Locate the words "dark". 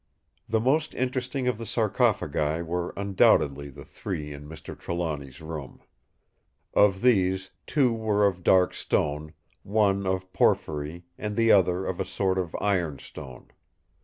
8.41-8.73